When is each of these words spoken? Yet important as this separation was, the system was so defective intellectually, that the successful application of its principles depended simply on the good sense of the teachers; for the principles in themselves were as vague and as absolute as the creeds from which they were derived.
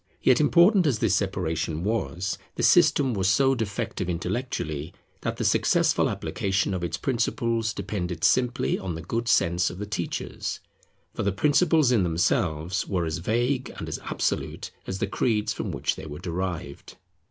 Yet 0.19 0.41
important 0.41 0.87
as 0.87 0.97
this 0.97 1.13
separation 1.13 1.83
was, 1.83 2.39
the 2.55 2.63
system 2.63 3.13
was 3.13 3.27
so 3.29 3.53
defective 3.53 4.09
intellectually, 4.09 4.95
that 5.21 5.37
the 5.37 5.45
successful 5.45 6.09
application 6.09 6.73
of 6.73 6.83
its 6.83 6.97
principles 6.97 7.71
depended 7.71 8.23
simply 8.23 8.79
on 8.79 8.95
the 8.95 9.03
good 9.03 9.27
sense 9.27 9.69
of 9.69 9.77
the 9.77 9.85
teachers; 9.85 10.59
for 11.13 11.21
the 11.21 11.31
principles 11.31 11.91
in 11.91 12.01
themselves 12.01 12.87
were 12.87 13.05
as 13.05 13.19
vague 13.19 13.71
and 13.77 13.87
as 13.87 13.99
absolute 14.05 14.71
as 14.87 14.97
the 14.97 15.05
creeds 15.05 15.53
from 15.53 15.69
which 15.69 15.95
they 15.95 16.07
were 16.07 16.17
derived. 16.17 16.97